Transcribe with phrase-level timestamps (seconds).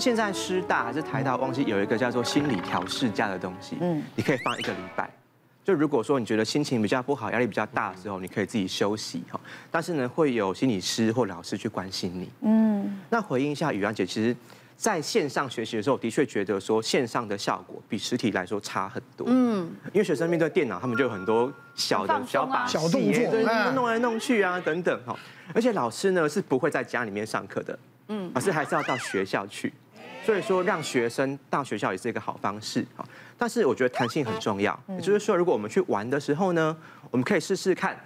[0.00, 5.10] 现在师大还是台大，忘记有一个叫做心理调适假的东西，嗯，你可以放一个礼拜。
[5.62, 9.38] 就如果说你觉得心情比较不好，压力比较大的时候，你可以自己休息哈。
[9.70, 12.30] 但是呢，会有心理师或老师去关心你。
[12.40, 12.98] 嗯。
[13.10, 14.34] 那回应一下宇安姐，其实
[14.74, 19.26] 在线上学习的时候，的确觉得说线上的效果比实体来说差很多。
[19.30, 19.70] 嗯。
[19.92, 25.14] 因为学生面对电脑，他们就有很多小的小把戏，小动作，对，弄来弄去啊等等哈。
[25.52, 27.78] 而且老师呢是不会在家里面上课的，
[28.08, 29.72] 嗯，而是还是要到学校去。
[30.24, 33.04] 所以说，让学生到学校也是一个好方式啊。
[33.38, 36.76] 但是我觉得弹性很重要，也就是说，如果我们去玩的时候呢，
[37.10, 37.98] 我们可以试试看，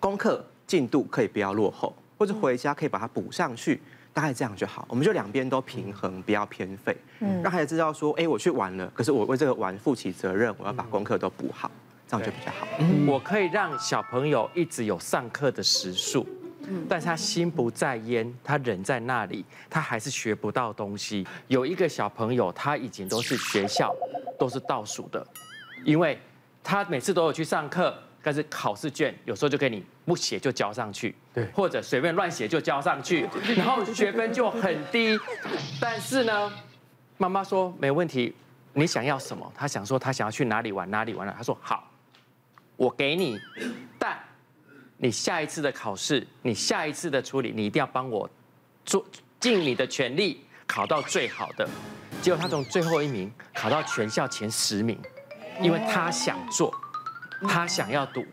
[0.00, 3.80] 功课进度可以不要落后，或者回家可以把它补上去，
[4.12, 4.84] 大概这样就好。
[4.88, 6.96] 我们就两边都平衡，不要偏废，
[7.42, 11.70] 让孩子知道说，哎，我去玩了，可是我为这个玩负起责任，我要把功课都补好，
[12.08, 12.66] 这样就比较好。
[13.06, 16.26] 我可以让小朋友一直有上课的时数。
[16.88, 21.26] 但是他心不在焉，他人在那里，他还是学不到东西。
[21.48, 23.94] 有一个小朋友，他已经都是学校
[24.38, 25.26] 都是倒数的，
[25.84, 26.18] 因为
[26.62, 35.18] 他每次都有去上课，但是考试卷有时候就给你不写就交上去，对，或者随便乱写就交上去，然后学分就很低。
[35.80, 36.52] 但是呢，
[37.18, 38.34] 妈妈说没问题，
[38.72, 39.52] 你想要什么？
[39.54, 41.34] 他想说他想要去哪里玩哪里玩了。
[41.36, 41.90] 他说好，
[42.76, 43.38] 我给你，
[43.98, 44.18] 但。
[45.04, 48.26] 你下一次的考试，你下一次的处理，你一定要帮我
[48.86, 49.04] 做
[49.38, 51.68] 尽你的全力，考到最好的。
[52.22, 54.98] 结果他从最后一名考到全校前十名，
[55.60, 56.74] 因为他想做，
[57.46, 58.24] 他想要赌。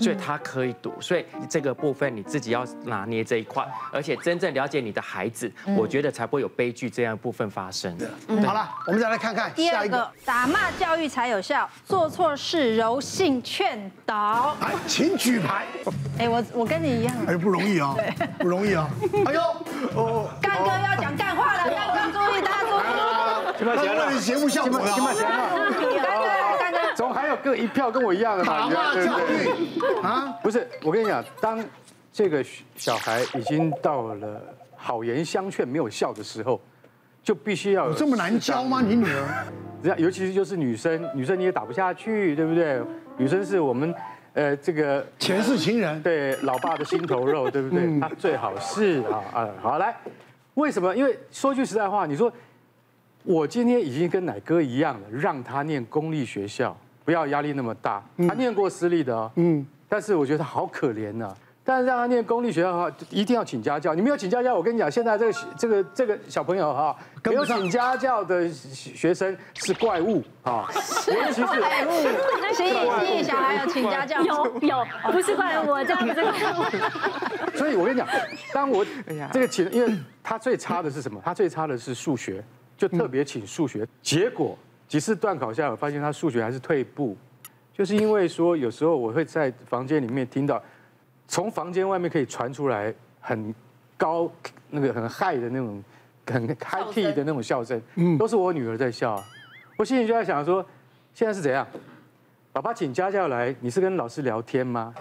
[0.00, 8.10] 所以他可以读，所以这个部分你自己要拿捏这一块，而且真正了解你的孩子，我觉得才不会有悲剧这样部分发生的。
[8.46, 14.56] 好了，我们再来看看第二个，打骂教育才有效，做错事柔性劝导。
[14.60, 15.66] 哎，请举牌。
[16.18, 17.14] 哎，我我跟你一样。
[17.26, 17.94] 哎，不容易啊，
[18.38, 18.88] 不容易啊。
[19.26, 19.40] 哎呦，
[19.94, 22.80] 哦，干哥要讲干话了，干哥注意，大家注意。
[23.58, 24.80] 金马奖了，节目效果。
[27.00, 28.68] 总还有个一票跟我一样的嘛？
[28.92, 30.02] 对不对？
[30.02, 31.58] 啊，不是，我跟你讲，当
[32.12, 32.44] 这个
[32.76, 34.38] 小孩已经到了
[34.76, 36.60] 好言相劝没有效的时候，
[37.22, 38.82] 就必须要有这么难教吗？
[38.82, 42.78] 你女儿，尤其是就是女生，女生你也打不下去，对不对？
[43.16, 43.94] 女生是我们
[44.34, 47.98] 呃这个前世情人，对老爸的心头肉，对不对？
[47.98, 49.96] 他最好是啊啊，好来，
[50.52, 50.94] 为什么？
[50.94, 52.30] 因为说句实在话，你说
[53.24, 56.76] 我今天已经跟奶哥一样了，让他念公立学校。
[57.04, 61.34] 不要压力那么大，他念过私立的哦，嗯，但是我觉得他好可怜呐。
[61.62, 63.94] 但是让他念公立学校的话，一定要请家教。
[63.94, 70.66] 你没有请家教，我跟你讲，现在这个这个这个小朋友哈，没有请家教的学生是怪物啊，
[71.06, 71.90] 尤其是怪物。
[72.54, 76.14] 所以所以小孩有请家教，有有，不是怪我这样子。
[77.54, 78.08] 所以我跟你讲，
[78.52, 78.84] 当我
[79.32, 79.94] 这个请，因为
[80.24, 81.20] 他最差的是什么？
[81.24, 82.42] 他最差的是数学，
[82.76, 84.58] 就特别请数学，结果。
[84.90, 87.16] 几次段考下来，我发现他数学还是退步，
[87.72, 90.60] 就是因为说有时候我会在房间里面听到，
[91.28, 93.54] 从房间外面可以传出来很
[93.96, 94.28] 高
[94.68, 95.80] 那个很嗨的那种
[96.26, 99.22] 很 high key 的那种笑声，嗯，都是我女儿在笑，
[99.76, 100.60] 我心里就在想说，
[101.14, 101.64] 现在是怎样？
[102.52, 104.92] 爸爸请家教来，你是跟老师聊天吗？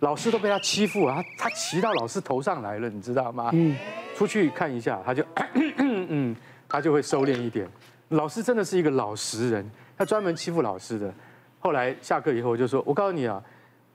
[0.00, 3.48] 老师都被他欺负了，他他骑到老师头上来了，你知道吗？
[3.54, 3.74] 嗯，
[4.14, 5.24] 出去看一下，他就
[5.78, 6.36] 嗯，
[6.68, 7.66] 他就会收敛一点。
[8.12, 11.12] 老师真的是一个老实人，他专门欺负老师的。
[11.58, 13.42] 后来下课以后我就说：“我告诉你啊，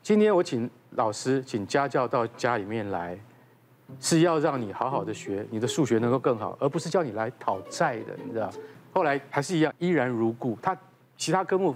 [0.02, 3.18] 今天我请老师请家教到家里面来，
[4.00, 8.50] 是要让你好好的学，你的数学能够更好，而不是叫你来讨债的，你知道？”
[8.92, 10.58] 后来还是一样，依然如故。
[10.62, 10.76] 他
[11.16, 11.76] 其他科目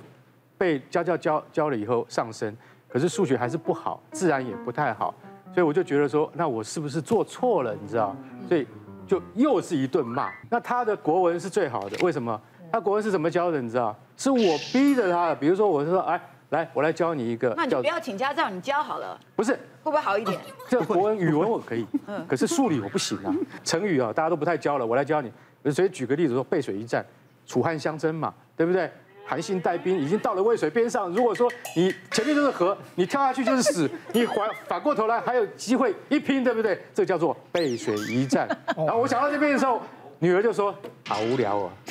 [0.57, 2.55] 被家教教教了以后上升，
[2.89, 5.13] 可是数学还是不好，自然也不太好。
[5.53, 7.75] 所以我就觉得说，那我是不是做错了？
[7.79, 8.15] 你知道？
[8.49, 8.65] 所以。
[9.11, 10.31] 就又是一顿骂。
[10.49, 12.39] 那他的国文是最好的，为什么？
[12.71, 13.61] 他国文是怎么教的？
[13.61, 13.93] 你知道？
[14.15, 15.35] 是我逼着他的。
[15.35, 17.53] 比如说，我是说，哎，来，我来教你一个。
[17.57, 19.19] 那你不要请家教，你教好了。
[19.35, 19.51] 不是，
[19.83, 20.39] 会不会好一点？
[20.69, 21.85] 这国文、语文我可以，
[22.25, 23.35] 可是数理我不行啊。
[23.65, 25.29] 成语啊，大家都不太教了，我来教你。
[25.69, 27.05] 所以举个例子说，背水一战，
[27.45, 28.89] 楚汉相争嘛，对不对？
[29.25, 34.35] 韩信带兵已经到了渭水边上，如果说你前面就是河， 你跳下去就是死， 你反
[34.67, 36.81] 反过头来还有机会一拼，对不对？
[36.93, 38.47] 这叫做背水一战。
[38.75, 39.81] 然后我想到这边的时候，
[40.19, 40.75] 女儿就说
[41.07, 41.69] ：“好无聊哦，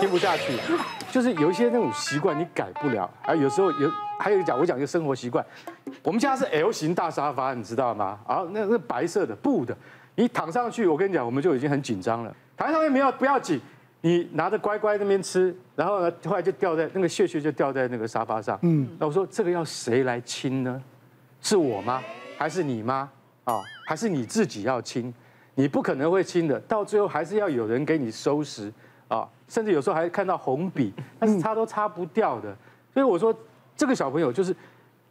[0.00, 0.54] 听不下去。”
[1.12, 5.44] 就是有一些那种习惯你改不了，啊，有时候有还有一讲我讲一个生活习惯，
[6.02, 8.18] 我们家是 L 型大沙发，你知道吗？
[8.26, 9.76] 啊，那那白色的布的，
[10.14, 12.34] 你躺上去，我跟你讲，我们就已经很紧张了。
[12.56, 13.60] 躺上面没有不要紧。
[14.02, 18.58] 你拿着乖乖那边吃，然后呢，后来就掉在那个屑屑就掉在那个沙发上。
[18.62, 20.82] 嗯，那我说这个要谁来亲呢？
[21.42, 22.02] 是我吗？
[22.38, 23.10] 还是你吗？
[23.44, 25.12] 啊，还是你自己要亲？
[25.54, 28.72] 你不可能会亲的，到最后还是要有人给你收拾
[29.08, 32.56] 啊，甚至有时候还看到红笔，但是擦都擦不掉的。
[32.94, 33.34] 所以我说，
[33.76, 34.56] 这个小朋友就是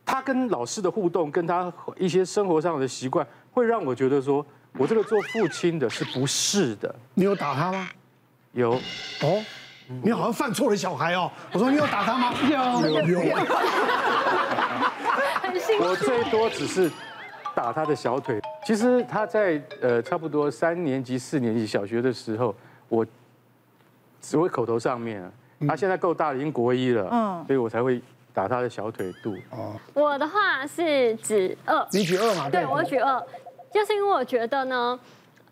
[0.04, 4.44] 他跟老师的互动，跟他一些生活上的习惯，会让我觉得说，
[4.78, 6.94] 我这个做父亲的是不是的。
[7.14, 7.88] 你有打他吗？
[8.54, 8.74] 有。
[9.22, 9.44] 哦，
[10.04, 11.32] 你好像犯错了小孩哦。
[11.52, 12.34] 我说你有打他吗？
[12.44, 13.36] 有有有。
[15.82, 16.92] 我最多只是。
[17.56, 18.40] 打他的小腿。
[18.64, 22.56] 其实他在呃差不多三年级、四年级小学的时候，
[22.88, 23.06] 我
[24.22, 25.30] 只会口头上面。
[25.68, 28.02] 他现在够大了，已经国一了，嗯，所以我才会
[28.34, 29.36] 打他的小腿肚。
[29.50, 32.50] 哦，我的话是指二，你举二嘛？
[32.50, 33.22] 对，我举二，
[33.74, 34.98] 就是因为我觉得呢，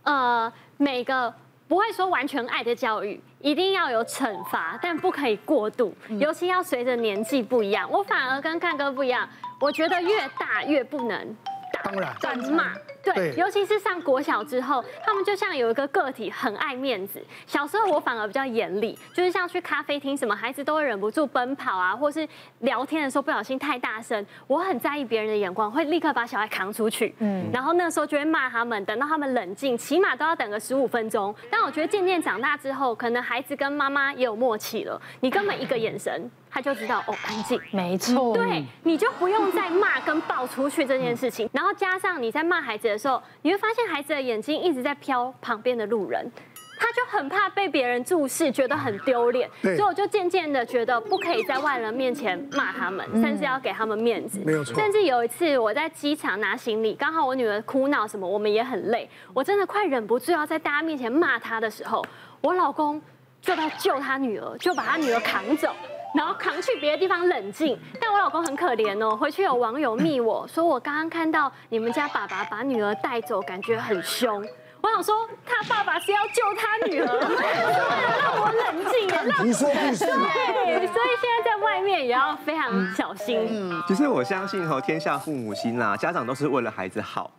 [0.03, 1.33] 呃，每个
[1.67, 7.89] 不会说完全爱的教育，一定要有惩罚，但不可以过度，尤其要随着年纪不一样。
[7.91, 9.27] 我反而跟干哥不一样，
[9.59, 11.35] 我觉得越大越不能。
[11.83, 12.73] 当然，敢骂，
[13.13, 17.23] 对，尤其是上国小之后，他们就像有一个个体，很爱面子。
[17.45, 22.27] 小时候我反而比较严厉，就是像去咖啡厅什么，孩子都会忍不住奔跑啊，或是
[22.59, 31.33] 聊天的时候不小心太大声，我很在意别人的眼光，会立刻把小孩扛出去，嗯，然后那时候就会骂他们，等到他们冷静，起码都要等个十五分钟。
[31.49, 36.29] 但我觉得渐渐长大之后，可能孩子跟妈妈也有默契了，你根本一个眼神。
[36.49, 46.31] 他就知道哦，安静，没错，对，你就不用再骂跟抱出去这件事情，然后加上你在骂孩子的时候，你会发现孩子的眼睛一直在飘旁边的路人，
[46.79, 54.75] 他就很怕被别人注视，觉得很丢脸，所以我就渐渐的觉得不可以在外人面前骂他们，甚至要给他们面子，没有错。
[54.75, 62.05] 甚至有一次我在机场拿行李，刚好我女儿哭闹什么，我们也很累，我真的快忍不住要在大家面前骂她的时候，
[62.41, 63.01] 我老公
[63.41, 65.69] 就在救他女儿，就把他女儿扛走。
[66.15, 69.15] 然后扛去别的地方冷静，但我老公很可怜哦。
[69.15, 74.43] 回去有网友密我说，我刚刚看到你们家爸爸把女儿带走，感觉很凶。
[74.79, 80.05] 我想说，他爸爸是要救他女儿，为了让我冷静，让你说不是。
[80.05, 83.47] 对，所以现在在外面也要非常小心。
[83.49, 87.29] 嗯，其实我相信哈，天下父母心啦，家长都是为了孩子好。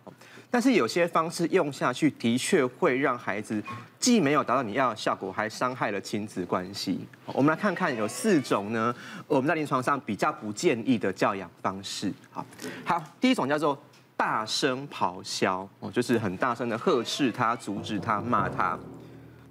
[0.50, 3.62] 但是有些方式用下去，的确会让孩子
[3.98, 7.06] 既没有达到你要的效果，还伤害了亲子关系。
[7.26, 8.94] 我们来看看有四种呢，
[9.26, 12.12] 我们在临床上比较不建议的教养方式。
[12.30, 12.44] 好，
[12.84, 13.78] 好，第一种叫做
[14.16, 18.78] 大声咆哮，哦，就是很大声的呵斥他、阻止他、骂他。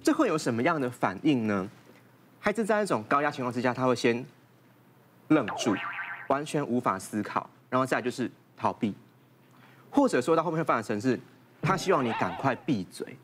[0.02, 1.68] 这会有什么样的反应呢？
[2.40, 4.24] 孩子在一种高压情况之下，他会先
[5.28, 5.76] 愣住，
[6.28, 8.92] 完全无法思考，然后再就是逃避。
[9.90, 11.18] 或者说到后面会发展成是，
[11.60, 13.16] 他希望你赶快闭嘴，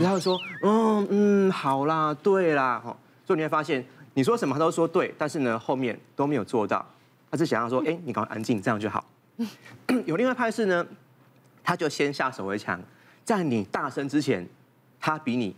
[0.00, 3.84] 然后说，嗯嗯，好啦，对啦，哈，所以你会发现，
[4.14, 6.84] 你说什么他都说对，但是呢，后面都没有做到，
[7.30, 9.04] 他是想要说， 哎，你赶快安静，这样就好。
[10.06, 10.84] 有另外一派是呢，
[11.62, 12.80] 他就先下手为强，
[13.24, 14.46] 在你大声之前，
[14.98, 15.54] 他比你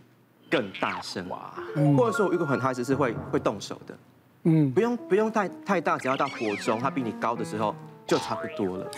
[0.51, 1.55] 更大声，哇，
[1.97, 3.99] 或者说我遇过很多孩子是会会动手的，
[4.43, 7.75] 嗯，不用不用太太大，只要到火中，他比你高的时候。
[8.09, 8.91] 就差不多了，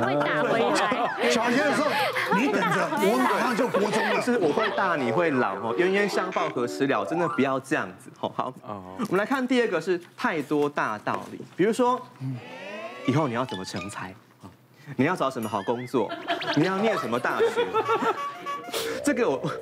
[0.00, 1.30] 会打回来。
[1.30, 1.90] 小学的时候，
[2.34, 4.20] 你等着，我马上就国中了。
[4.22, 7.04] 是我会大，你会老哦，冤冤相报何时了？
[7.04, 8.50] 真的不要这样子，好好。
[8.66, 12.00] 我们来看第二个是太多大道理，比如说，
[13.06, 14.14] 以后你要怎么成才？
[14.96, 16.10] 你要找什么好工作？
[16.56, 17.66] 你要念什么大学？
[19.04, 19.52] 这个我。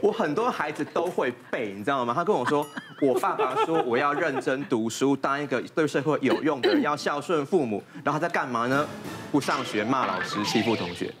[0.00, 2.14] 我很多孩子都会背，你知道吗？
[2.14, 2.64] 他跟我说，
[3.00, 7.82] 我爸爸说我要认真读书，当一个对社会有用的人，要孝顺父母。
[8.04, 8.86] 然后他在干嘛呢？
[9.32, 11.12] 不上学，骂老师，欺负同学。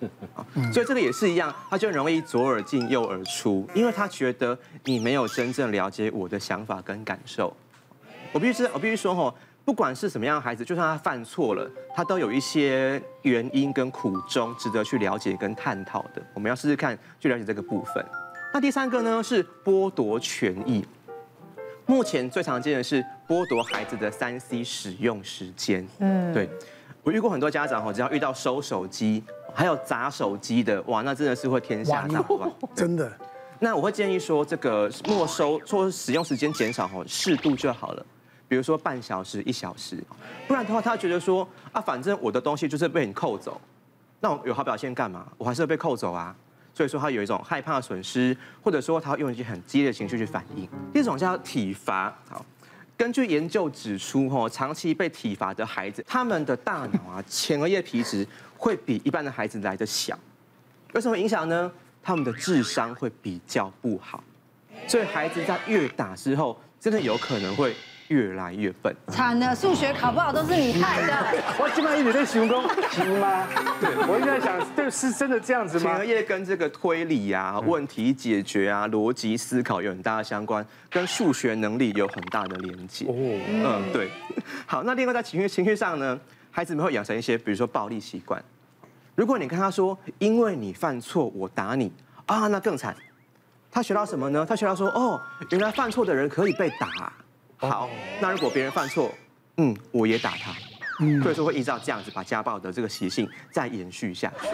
[0.72, 7.56] 所以这个也是一样，他就很容易左耳进右耳出，因为他觉得你没有真正了解我的想法跟感受。
[8.32, 9.34] 我必须知道，我必须说吼，
[9.64, 16.22] 不管是什么样的孩子，就算他犯错了，他都有一些原因跟苦衷，值得去了解跟探讨的。
[16.34, 18.04] 我们要试试看，去了解这个部分。
[18.52, 20.84] 那第三个呢，是剥夺权益。
[21.90, 25.84] 目前最常见的是剥夺孩子的三 C 使用时间。
[25.98, 26.48] 嗯，对，
[27.02, 32.48] 我遇过很多家长哈，只要遇到收手机，还有砸手机的，哇，那真的是会天下大乱。
[32.76, 33.10] 真的。
[33.58, 38.06] 那我会建议说，这个没收说使用时间减少哈，适度就好了。
[38.46, 39.98] 比如说半小时、一小时，
[40.46, 43.60] 不然的话，他觉得说啊，反正我的东西就是被你扣走，
[44.20, 45.26] 那我有好表现干嘛？
[45.36, 46.36] 我还是会被扣走啊。
[46.80, 50.66] 所以说他有一种害怕损失，或者说他会用一些很激烈的情绪去反应。
[50.94, 52.10] 第一种叫体罚。
[52.26, 52.42] 好，
[52.96, 60.18] 根据研究指出，吼，长期被体罚的孩子，他们的大脑啊，前额叶皮质会比一般的孩子来得小。
[60.94, 61.70] 有什么影响呢？
[62.02, 64.24] 他们的智商会比较不好。
[64.88, 67.76] 所以孩子在越打之后，真的有可能会
[68.10, 68.94] 越来越笨。
[69.08, 71.14] 惨了，数学考不好都是你害的。
[71.58, 73.46] 我基本上一直在形容，行吗？
[73.80, 75.84] 对，我一直在想，对，是真的这样子吗？
[75.84, 83.06] 前额叶跟这个推理啊、问题解决啊、逻辑思考有很大的相关，跟数学能力有很大的连接。
[83.06, 84.10] 哦，嗯，对。
[84.66, 86.18] 好，那另外在情绪情绪上呢，
[86.50, 88.42] 孩子们会养成一些，比如说暴力习惯。
[89.14, 91.92] 如果你跟他说，因为你犯错，我打你
[92.26, 92.92] 啊，那更惨。
[93.70, 94.44] 他学到什么呢？
[94.48, 97.12] 他学到说，哦，原来犯错的人可以被打。
[97.60, 97.90] 好，
[98.20, 99.10] 那如果别人犯错，
[99.58, 100.52] 嗯，我也打他。
[101.00, 104.48] 嗯，所以说会依照这样子把家暴的这个习性再延续下去。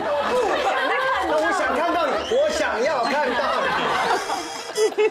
[1.28, 5.10] 我想看到你，我想要看到你。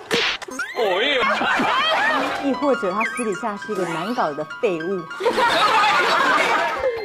[0.77, 1.19] 我也。
[2.49, 5.01] 亦或者他私底下是一个难搞的废物。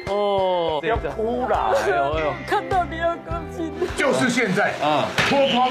[0.13, 1.73] 哦，要哭了！
[1.75, 3.73] 哎呦哎呦，看到你要高兴。
[3.97, 5.71] 就是现在啊，脱光